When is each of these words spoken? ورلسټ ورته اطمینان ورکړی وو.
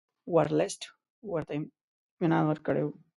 ورلسټ 0.35 0.81
ورته 1.31 1.53
اطمینان 2.13 2.43
ورکړی 2.47 2.83
وو. 2.83 2.93